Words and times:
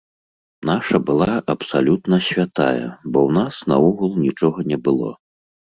Наша 0.69 0.97
была 1.09 1.27
абсалютна 1.55 2.17
святая, 2.31 2.81
бо 3.11 3.19
ў 3.27 3.31
нас 3.39 3.55
наогул 3.73 4.11
нічога 4.27 4.71
не 4.75 4.83
было. 4.89 5.09